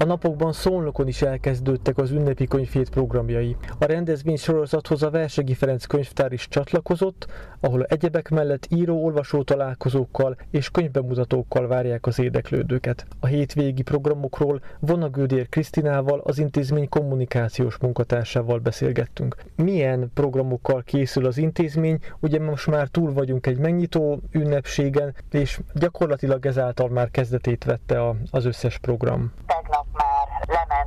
A 0.00 0.04
napokban 0.04 0.52
Szolnokon 0.52 1.08
is 1.08 1.22
elkezdődtek 1.22 1.98
az 1.98 2.10
ünnepi 2.10 2.46
könyvhét 2.46 2.90
programjai. 2.90 3.56
A 3.78 3.84
rendezvény 3.84 4.36
sorozathoz 4.36 5.02
a 5.02 5.10
Versegi 5.10 5.54
Ferenc 5.54 5.84
könyvtár 5.84 6.32
is 6.32 6.48
csatlakozott, 6.48 7.26
ahol 7.60 7.84
egyebek 7.84 8.28
mellett 8.28 8.66
író-olvasó 8.70 9.42
találkozókkal 9.42 10.36
és 10.50 10.70
könyvbemutatókkal 10.70 11.66
várják 11.66 12.06
az 12.06 12.18
érdeklődőket. 12.18 13.06
A 13.20 13.26
hétvégi 13.26 13.82
programokról 13.82 14.60
Vonagődér 14.78 15.48
Krisztinával, 15.48 16.20
az 16.24 16.38
intézmény 16.38 16.88
kommunikációs 16.88 17.78
munkatársával 17.78 18.58
beszélgettünk. 18.58 19.36
Milyen 19.56 20.10
programokkal 20.14 20.82
készül 20.82 21.26
az 21.26 21.38
intézmény, 21.38 21.98
ugye 22.20 22.40
most 22.40 22.66
már 22.66 22.88
túl 22.88 23.12
vagyunk 23.12 23.46
egy 23.46 23.58
megnyitó 23.58 24.20
ünnepségen, 24.32 25.14
és 25.30 25.60
gyakorlatilag 25.74 26.46
ezáltal 26.46 26.88
már 26.88 27.10
kezdetét 27.10 27.64
vette 27.64 28.14
az 28.30 28.44
összes 28.44 28.78
program. 28.78 29.32
Tegnap 29.46 29.86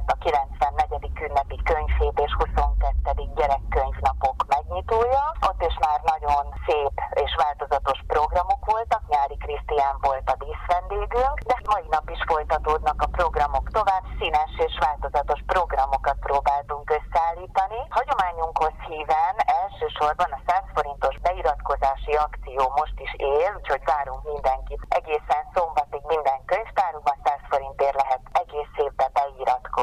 lement 0.04 0.12
a 0.12 0.18
94. 0.18 1.12
ünnepi 1.28 1.58
könyvhét 1.64 2.20
és 2.20 2.34
22. 2.38 3.32
gyerekkönyvnapok 3.36 4.46
megnyitója. 4.48 5.24
Ott 5.50 5.62
is 5.70 5.76
már 5.86 6.00
nagyon 6.14 6.46
szép 6.66 6.96
és 7.24 7.32
változatos 7.44 8.00
programok 8.08 8.66
voltak. 8.72 9.02
Nyári 9.08 9.38
Krisztián 9.38 9.96
volt 10.02 10.30
a 10.30 10.40
díszvendégünk, 10.44 11.38
de 11.50 11.58
mai 11.74 11.88
nap 11.90 12.10
is 12.10 12.22
folytatódnak 12.32 13.02
a 13.02 13.14
programok 13.20 13.66
tovább. 13.78 14.04
Színes 14.20 14.54
és 14.68 14.76
változatos 14.86 15.42
programokat 15.46 16.18
próbáltunk 16.28 16.88
összeállítani. 17.00 17.80
Hagyományunkhoz 17.98 18.76
híven 18.88 19.36
elsősorban 19.62 20.32
a 20.38 20.40
100 20.48 20.64
forintos 20.76 21.16
beiratkozási 21.26 22.14
akció 22.28 22.62
most 22.80 22.98
is 23.06 23.14
él, 23.18 23.52
úgyhogy 23.60 23.84
várunk 23.94 24.24
mindenkit. 24.34 24.82
Egészen 25.00 25.44
szombatig 25.54 26.04
minden 26.14 26.40
könyvtárunkban 26.46 27.18
100 27.24 27.40
forintért 27.50 28.02
lehet 28.02 28.23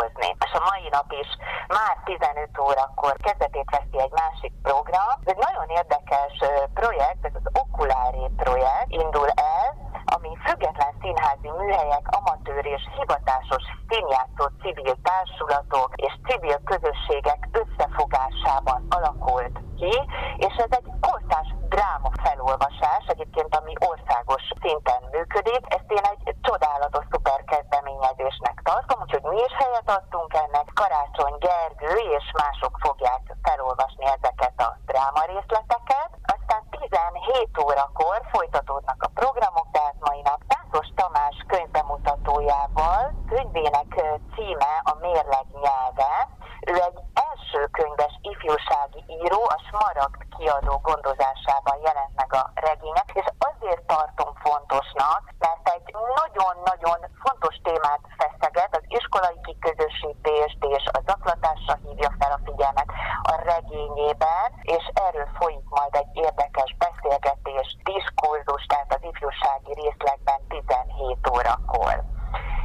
beiratkozni. 0.00 0.36
És 0.46 0.52
a 0.52 0.62
mai 0.70 0.88
nap 0.90 1.12
is 1.22 1.28
már 1.68 1.94
15 2.04 2.58
órakor 2.58 3.16
kezdetét 3.16 3.70
veszi 3.70 3.98
egy 4.06 4.14
másik 4.22 4.52
program. 4.62 5.10
Ez 5.24 5.32
egy 5.32 5.42
nagyon 5.48 5.68
érdekes 5.68 6.34
projekt, 6.74 7.24
ez 7.24 7.34
az 7.42 7.52
Okuláré 7.62 8.26
projekt 8.36 8.90
indul 9.04 9.28
el, 9.28 9.68
ami 10.04 10.36
független 10.44 10.94
színházi 11.00 11.50
műhelyek, 11.58 12.06
amatőr 12.18 12.66
és 12.66 12.82
hivatásos 12.98 13.64
színjátszó 13.88 14.44
civil 14.62 14.96
társulatok 15.02 15.90
és 15.96 16.12
civil 16.26 16.60
közösségek 16.64 17.48
összefogásában 17.62 18.86
alakult 18.88 19.56
ki, 19.78 19.94
és 20.36 20.54
ez 20.64 20.72
egy 20.78 20.88
kortás 21.00 21.48
dráma 21.68 22.10
felolvasás, 22.22 23.04
egyébként 23.06 23.56
ami 23.56 23.74
országos 23.90 24.44
szinten 24.62 25.02
működik. 25.10 25.62
Ezt 25.76 25.90
én 25.98 26.04
egy 26.12 26.34
csodálatos 26.42 27.04
szuper 27.10 27.40
kezdeményezésnek 27.44 28.56
tartom, 28.62 29.00
úgyhogy 29.00 29.22
mi 29.22 29.40
is 29.48 29.54
helyet 29.62 29.90
adtunk 29.98 30.32
ennek. 30.34 30.66
Karácsony 30.80 31.36
Gergő 31.46 31.94
és 32.18 32.26
mások 32.42 32.74
fogják 32.84 33.22
felolvasni 33.42 34.04
ezeket 34.16 34.56
a 34.66 34.76
dráma 34.90 35.22
részleteket. 35.32 36.10
Aztán 36.34 36.62
17 36.70 37.58
órakor 37.66 38.18
folytatódnak 38.32 39.02
a 39.02 39.12
programok, 39.20 39.68
tehát 39.72 39.96
mai 40.00 40.20
nap 40.22 40.40
Táncos 40.52 40.88
Tamás 40.94 41.36
könyvbemutatójával 41.46 43.02
könyvének 43.28 43.90
címe 44.34 44.72
a 44.90 44.94
Mérleg 45.00 45.46
nyelve. 45.64 46.12
Ő 46.60 46.74
egy 46.74 46.98
első 47.28 47.66
könyves 47.66 48.14
ifjúsági 48.20 49.02
író, 49.06 49.42
a 49.56 49.58
Smaragd 49.68 50.20
kiadó 50.36 50.80
gondozásában 50.82 51.78
jelent 51.82 52.14
meg 52.14 52.34
a 52.34 52.50
regények, 52.54 53.10
és 53.12 53.26
azért 53.38 53.82
tartom 53.82 54.30
fontosnak, 55.00 55.22
mert 55.38 55.68
egy 55.76 55.94
nagyon-nagyon 56.20 57.00
fontos 57.24 57.56
témát 57.62 58.00
feszeget, 58.18 58.76
az 58.76 58.84
iskolai 58.98 59.40
kiközösítést 59.42 60.60
és 60.76 60.84
a 60.92 61.00
zaklatásra 61.06 61.74
hívja 61.84 62.10
fel 62.18 62.32
a 62.32 62.40
figyelmet 62.44 62.90
a 63.22 63.34
regényében, 63.52 64.48
és 64.62 64.84
erről 65.06 65.28
folyik 65.38 65.66
majd 65.68 65.94
egy 65.94 66.12
érdekes 66.26 66.76
beszélgetés, 66.84 67.76
diskurzus, 67.92 68.64
tehát 68.66 68.94
az 68.96 69.02
ifjúsági 69.10 69.72
részlegben 69.82 70.40
17 70.48 71.28
órakor. 71.34 71.94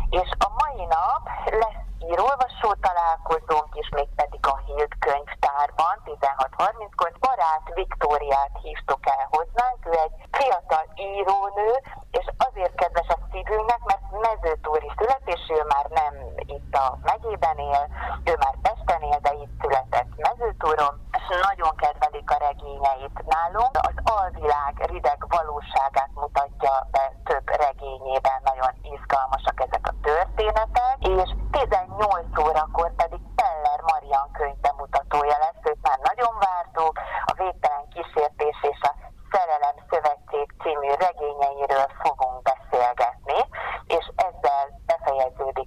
És 0.09 0.29
a 0.47 0.49
mai 0.61 0.85
nap 0.85 1.23
lesz 1.61 1.85
írólvasó 2.09 2.69
találkozónk 2.87 3.71
is, 3.81 3.89
mégpedig 3.89 4.39
a 4.47 4.57
Hild 4.65 4.93
könyvtárban 4.99 5.95
16.30-kor. 6.05 7.11
Barát 7.19 7.65
Viktóriát 7.73 8.53
hívtuk 8.61 9.03
el 9.15 9.27
hozzánk, 9.29 9.79
ő 9.85 9.91
egy 10.05 10.17
fiatal 10.31 10.85
írónő, 10.95 11.71
és 12.11 12.25
azért 12.37 12.75
kedves 12.75 13.07
a 13.07 13.17
szívünknek, 13.31 13.81
mert 14.35 14.43
mezőtúri 14.43 14.91
születésű, 14.97 15.53
már 15.73 15.85
nem 15.89 16.13
itt 16.35 16.75
a 16.75 16.97
megyében 17.03 17.57
él, 17.57 17.87
ő 18.23 18.33
már 18.43 18.55
Pesten 18.61 19.01
él, 19.01 19.19
de 19.21 19.33
itt 19.33 19.61
született 19.61 20.11
mezőtúron, 20.15 20.93
és 21.17 21.23
nagyon 21.49 21.75
kedvelik 21.75 22.31
a 22.31 22.37
regényeit 22.47 23.17
nálunk. 23.33 23.73
Az 23.89 23.97
alvilág 24.03 24.73
rideg 24.91 25.25
valóságát 25.27 26.09
mutatja 26.13 26.87
be 26.91 27.13
több 27.23 27.47
regényében, 27.65 28.39
nagyon 28.43 28.73
izgalmasak 28.95 29.57
ezek 29.67 29.87
a 29.87 29.97
történetek, 30.01 30.97
és 30.99 31.29
18 31.51 32.39
órakor 32.39 32.91
pedig 32.95 33.14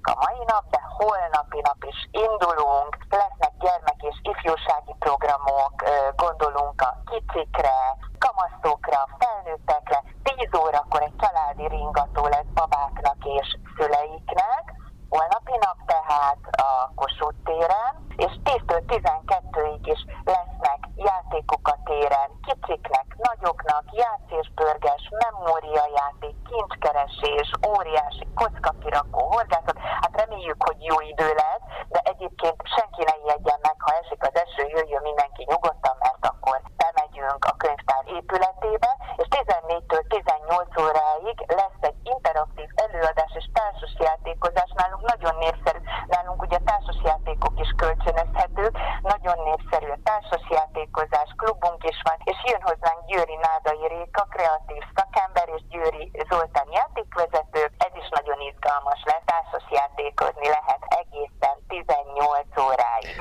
a 0.08 0.14
mai 0.24 0.40
nap, 0.46 0.64
de 0.70 0.80
holnapi 0.98 1.60
nap 1.60 1.84
is 1.92 2.08
indulunk, 2.10 2.96
lesznek 3.10 3.52
gyermek 3.58 4.00
és 4.10 4.16
ifjúsági 4.22 4.94
programok, 4.98 5.74
gondolunk 6.16 6.80
a 6.80 6.96
kicsikre, 7.10 7.78
kamaszokra, 8.18 9.08
felnőttekre, 9.18 10.02
10 10.22 10.60
órakor 10.60 11.02
egy 11.02 11.16
családi 11.22 11.66
ringató 11.68 12.26
lesz 12.26 12.52
babáknak 12.54 13.24
és 13.24 13.56
szüleiknek, 13.76 14.64
holnapi 15.08 15.56
nap 15.60 15.78
tehát 15.86 16.38
a 16.66 16.92
Kossuth 16.94 17.42
téren, 17.44 17.94
és 18.16 18.32
10-től 18.44 18.82
12-ig 18.86 19.80
is 19.82 20.04
lesznek 20.24 20.87
játékok 20.98 21.68
a 21.68 21.76
téren, 21.84 22.30
kicsiknek, 22.46 23.06
nagyoknak, 23.28 23.84
játszésbörges, 23.92 25.02
memóriajáték, 25.24 26.36
kincskeresés, 26.48 27.48
óriási 27.68 28.26
kockakirakó, 28.34 29.20
horgászat. 29.34 29.78
Hát 29.78 30.20
reméljük, 30.20 30.62
hogy 30.62 30.82
jó 30.90 31.00
idő 31.00 31.28
lesz, 31.42 31.57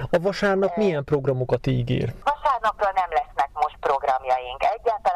A 0.09 0.19
vasárnap 0.19 0.75
milyen 0.75 1.03
programokat 1.03 1.68
ígér? 1.68 2.13
Vasárnapra 2.23 2.91
nem 2.95 3.09
lesznek 3.09 3.50
most 3.54 3.77
programjaink 3.80 4.63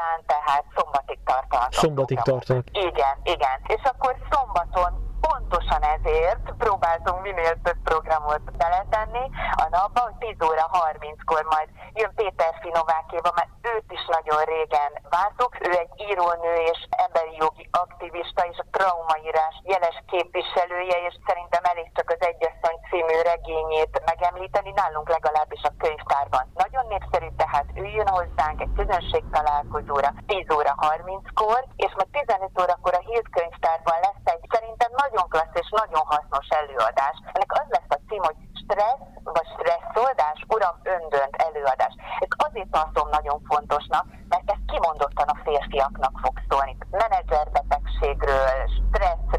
egyáltalán, 0.02 0.24
tehát 0.26 0.66
szombatig 0.76 1.20
tartanak. 1.26 1.74
Szombatig 1.74 2.20
tartanak. 2.20 2.66
Igen, 2.72 3.16
igen. 3.24 3.58
És 3.68 3.82
akkor 3.84 4.16
szombaton 4.30 5.10
pontosan 5.22 5.84
ezért 5.96 6.46
próbáltunk 6.58 7.22
minél 7.22 7.56
több 7.64 7.82
programot 7.84 8.44
beletenni 8.58 9.26
a 9.64 9.68
napba, 9.70 10.00
hogy 10.00 10.18
10 10.38 10.48
óra 10.50 10.66
30-kor 10.82 11.44
majd 11.56 11.70
jön 11.94 12.12
Péter 12.16 12.54
Finovákéba, 12.62 13.32
mert 13.36 13.52
őt 13.76 13.90
is 13.98 14.04
nagyon 14.18 14.42
régen 14.54 14.92
vártuk. 15.10 15.52
Ő 15.68 15.72
egy 15.84 15.94
írónő 16.10 16.54
és 16.72 16.80
emberi 17.06 17.36
jogi 17.44 17.70
aktivista 17.72 18.42
és 18.52 18.58
a 18.62 18.70
traumaírás 18.72 19.56
jeles 19.64 19.98
képviselője, 20.14 20.98
és 21.08 21.16
szerintem 21.28 21.64
elég 21.72 21.88
csak 21.98 22.10
az 22.16 22.22
Egyasszony 22.32 22.78
című 22.90 23.18
regényét 23.32 24.02
megemlíteni, 24.12 24.72
nálunk 24.72 25.10
legalábbis 25.10 25.64
a 25.64 25.76
könyvtárban. 25.84 26.46
Nagyon 27.92 28.00
népszerű, 28.00 28.00
tehát 28.00 28.00
ő 28.00 28.00
jön 28.00 28.08
hozzánk 28.08 28.62
egy 28.62 28.74
közönség 28.76 29.24
találkozóra 29.32 30.14
10 30.28 30.46
óra 30.56 30.74
30-kor, 30.78 31.66
és 31.76 31.92
majd 31.96 32.10
15 32.12 32.62
órakor 32.62 32.94
a 32.94 33.06
Hild 33.08 33.30
könyvtárban 33.30 34.00
lesz 34.02 34.26
egy 34.34 34.46
szerintem 34.52 34.92
nagyon 35.04 35.30
klassz 35.30 35.60
és 35.62 35.70
nagyon 35.82 36.04
hasznos 36.06 36.48
előadás. 36.48 37.16
Ennek 37.34 37.52
az 37.52 37.68
lesz 37.70 37.94
a 37.98 38.00
cím, 38.08 38.24
hogy 38.24 38.40
stressz 38.62 39.10
vagy 39.24 39.48
stresszoldás, 39.56 40.40
uram, 40.48 40.76
öndönt 40.84 41.36
előadás. 41.48 41.94
Ez 42.20 42.32
azért 42.48 42.72
tartom 42.72 43.10
nagyon 43.10 43.42
fontosnak, 43.50 44.06
mert 44.28 44.52
ez 44.52 44.62
kimondottan 44.72 45.28
a 45.28 45.42
férfiaknak 45.44 46.16
fog 46.24 46.36
szólni. 46.50 46.78
Menedzserbetegségről, 46.92 48.60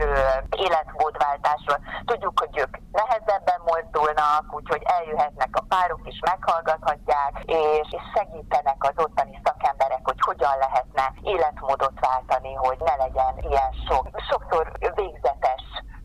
stresszről, 0.02 0.44
életmódváltásról. 0.56 1.78
Tudjuk, 2.04 2.38
hogy 2.38 2.58
ők 2.58 2.76
nehezebben 2.92 3.60
mozdulnak, 3.64 4.44
úgyhogy 4.50 4.82
eljöhetnek 4.84 5.48
a 5.52 5.64
párok 5.68 6.00
is, 6.04 6.18
meghallgathatják, 6.20 7.32
és, 7.44 7.88
és 7.90 8.02
segítenek 8.14 8.76
az 8.78 9.04
ottani 9.04 9.40
szakemberek, 9.44 10.00
hogy 10.02 10.20
hogyan 10.20 10.58
lehetne 10.58 11.12
életmódot 11.22 12.00
váltani, 12.00 12.54
hogy 12.54 12.78
ne 12.78 12.94
legyen 12.96 13.34
ilyen 13.38 13.72
sok. 13.88 14.08
Sokszor 14.30 14.72
végzetes 14.94 15.62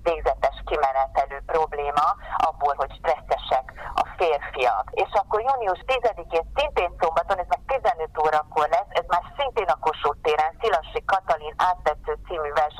végzetes 0.10 0.58
kimenetelő 0.66 1.40
probléma 1.46 2.08
abból, 2.48 2.74
hogy 2.78 2.92
stresszesek 3.00 3.66
a 4.02 4.06
férfiak. 4.18 4.86
És 4.92 5.12
akkor 5.22 5.40
június 5.42 5.82
10-én 5.92 6.46
szintén 6.56 6.92
szombaton, 7.00 7.38
ez 7.40 7.50
meg 7.54 7.62
15 7.68 8.18
órakor 8.26 8.68
lesz, 8.76 8.92
ez 9.00 9.06
már 9.08 9.24
szintén 9.38 9.70
a 9.76 9.82
Kossuth 9.86 10.22
téren, 10.22 10.58
Szilassi 10.62 11.02
Katalin 11.06 11.56
áttetsző 11.70 12.14
című 12.28 12.52
verses 12.62 12.77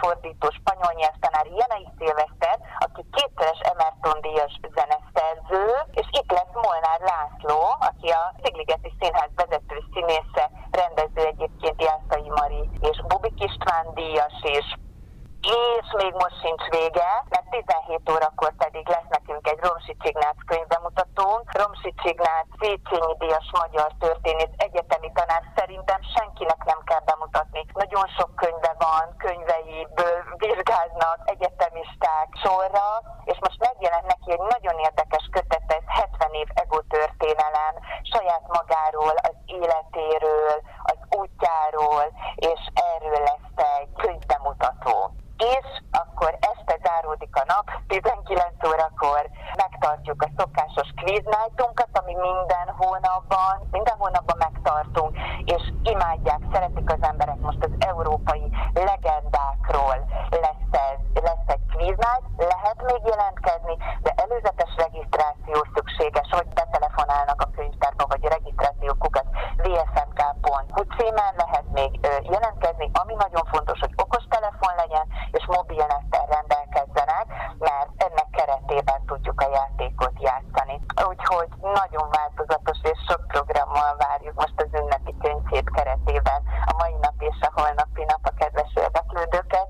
fortuitos 0.00 0.54
Romsi 21.88 22.02
Csignác 22.02 22.46
Széchenyi 22.60 23.14
Díjas 23.18 23.50
magyar 23.60 23.90
történész 23.98 24.54
egyetemi 24.56 25.10
tanár 25.14 25.42
szerintem 25.56 26.00
senkinek 26.16 26.64
nem 26.64 26.80
kell 26.84 27.02
bemutatni. 27.04 27.64
Nagyon 27.72 28.06
sok 28.18 28.34
könyve 28.34 28.74
van, 28.78 29.04
könyveiből 29.16 30.16
vizsgáznak 30.36 31.18
egyetemisták 31.24 32.28
sorra, 32.44 32.86
és 33.24 33.36
most 33.40 33.58
megjelent 33.58 34.06
neki 34.06 34.32
egy 34.32 34.44
nagyon 34.54 34.78
érdekes 34.78 35.28
kötet, 35.32 35.72
ez 35.78 35.84
70 35.86 36.32
év 36.32 36.48
ego 36.54 36.80
történelem, 36.82 37.74
saját 38.02 38.44
magáról, 38.58 39.14
az 39.30 39.36
életéről, 39.46 40.56
az 40.82 40.98
útjáról, 41.20 42.04
és 42.34 42.60
erről 42.94 43.22
lesz 43.30 43.56
egy 43.80 43.92
könyvbemutató 43.96 44.96
és 45.38 45.68
akkor 45.90 46.38
este 46.40 46.78
záródik 46.82 47.36
a 47.36 47.44
nap, 47.46 47.66
19 47.86 48.24
órakor 48.28 48.28
megtartjuk 48.28 48.46
a 48.46 48.47
nightunkat, 51.12 51.88
ami 51.92 52.14
minden 52.14 52.74
hónapban, 52.76 53.68
minden 53.70 53.96
hónapban 53.98 54.36
megtartunk, 54.38 55.16
és 55.44 55.62
imádják, 55.82 56.40
szeretik 56.52 56.92
az 56.92 56.98
emberek. 57.00 57.38
Most 57.40 57.64
az 57.64 57.70
európai 57.78 58.50
legendákról 58.74 59.98
lesz, 60.30 60.68
ez, 60.70 61.22
lesz 61.22 61.46
egy 61.46 61.60
night, 61.76 62.26
lehet 62.36 62.82
még 62.82 63.02
jelentkezni, 63.04 63.76
de 64.02 64.12
előzetes 64.16 64.72
regisztráció 64.76 65.56
szükséges, 65.74 66.28
hogy 66.30 66.48
betelefonálnak 66.48 67.40
a 67.42 67.50
könyvtárba, 67.56 68.04
vagy 68.08 68.24
regisztrációkukat 68.24 69.26
vsmk.hu 69.56 70.82
címen 70.96 71.34
lehet 71.36 71.64
még 71.72 71.92
jelentkezni, 72.22 72.90
ami 72.92 73.14
nagyon 73.14 73.44
fontos, 73.52 73.78
hogy 73.80 73.94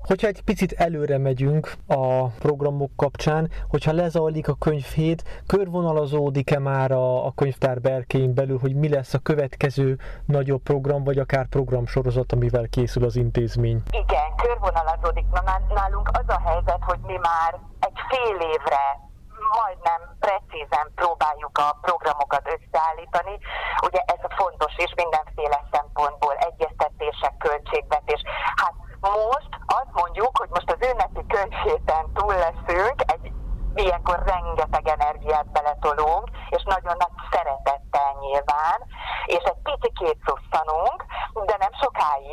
Hogyha 0.09 0.27
egy 0.27 0.41
picit 0.41 0.71
előre 0.71 1.17
megyünk 1.17 1.73
a 1.87 2.27
programok 2.27 2.91
kapcsán, 2.95 3.51
hogyha 3.67 3.91
lezajlik 3.91 4.47
a 4.47 4.55
könyvhét, 4.59 5.43
körvonalazódik-e 5.47 6.59
már 6.59 6.91
a, 6.91 7.25
a 7.25 7.31
könyvtár 7.35 7.81
berkein 7.81 8.33
belül, 8.33 8.59
hogy 8.59 8.75
mi 8.75 8.89
lesz 8.89 9.13
a 9.13 9.19
következő 9.19 9.97
nagyobb 10.25 10.61
program, 10.61 11.03
vagy 11.03 11.17
akár 11.19 11.45
programsorozat, 11.47 12.31
amivel 12.31 12.67
készül 12.69 13.03
az 13.03 13.15
intézmény? 13.15 13.81
Igen, 13.91 14.35
körvonalazódik. 14.35 15.25
Na, 15.31 15.41
nálunk 15.73 16.09
az 16.13 16.27
a 16.27 16.41
helyzet, 16.45 16.83
hogy 16.89 16.99
mi 16.99 17.17
már 17.17 17.59
egy 17.79 17.99
fél 18.09 18.37
évre 18.53 18.85
majdnem 19.57 20.01
precízen 20.19 20.87
próbáljuk 20.95 21.57
a 21.57 21.77
programokat 21.81 22.45
összeállítani. 22.55 23.35
Ugye 23.87 24.01
ez 24.13 24.21
fontos 24.41 24.73
és 24.77 24.91
mindenféle 24.95 25.59
szempontból 25.71 26.35
egyeztetések, 26.49 27.33
költségvetés. 27.37 28.21
Hát 28.55 28.73
most 29.01 29.51
azt 29.65 29.93
mondjuk, 30.01 30.37
hogy 30.37 30.49
most 30.49 30.71
az 30.71 30.87
ünnepi 30.89 31.23
költségben 31.27 32.13
túl 32.13 32.33
leszünk, 32.33 32.97
egy 33.13 33.31
ilyenkor 33.75 34.23
rengeteg 34.25 34.87
energiát 34.87 35.51
beletolunk, 35.51 36.29
és 36.49 36.63
nagyon 36.63 36.95
nagy 36.97 37.15
szeretettel 37.31 38.11
nyilván, 38.19 38.79
és 39.25 39.43
egy 39.43 39.61
picit 39.63 40.17
szusszanunk, 40.25 41.05
de 41.45 41.55
nem 41.59 41.73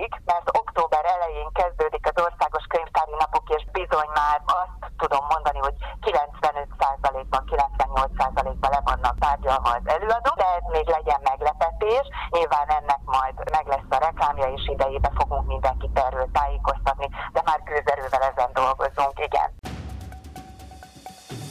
sokáig, 0.07 0.23
mert 0.25 0.57
október 0.59 1.05
elején 1.05 1.51
kezdődik 1.53 2.05
az 2.11 2.23
országos 2.27 2.65
könyvtári 2.69 3.15
napok, 3.19 3.47
és 3.57 3.63
bizony 3.73 4.11
már 4.15 4.39
azt 4.61 4.93
tudom 4.97 5.25
mondani, 5.29 5.59
hogy 5.59 5.77
95%-ban, 6.01 7.43
98%-ban 7.51 8.71
le 8.71 8.81
vannak 8.85 9.19
tárgyalva 9.19 9.71
az 9.71 9.87
előadó, 9.97 10.33
de 10.37 10.47
ez 10.59 10.67
még 10.77 10.87
legyen 10.87 11.21
meglepetés. 11.23 12.07
Nyilván 12.31 12.69
ennek 12.69 13.01
majd 13.05 13.35
meg 13.57 13.67
lesz 13.67 13.91
a 13.97 13.99
reklámja, 14.07 14.47
és 14.57 14.69
idejébe 14.75 15.11
fogunk 15.15 15.47
mindenkit 15.47 15.99
erről 15.99 16.29
tájékoztatni, 16.33 17.09
de 17.33 17.43
már 17.45 17.61
gőzerővel 17.65 18.23
ezen 18.33 18.51
dolgozunk, 18.53 19.17
igen. 19.29 19.51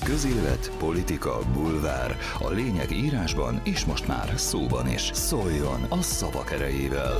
Közélet, 0.03 0.71
politika, 0.79 1.37
bulvár. 1.53 2.17
A 2.39 2.49
lényeg 2.49 2.91
írásban 2.91 3.61
és 3.63 3.85
most 3.85 4.07
már 4.07 4.29
szóban 4.35 4.87
is. 4.87 5.01
Szóljon 5.13 5.85
a 5.89 6.01
szavak 6.01 6.51
erejével! 6.51 7.15